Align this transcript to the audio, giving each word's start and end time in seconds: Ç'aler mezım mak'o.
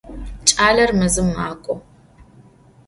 Ç'aler 0.47 0.89
mezım 0.99 1.27
mak'o. 1.37 1.75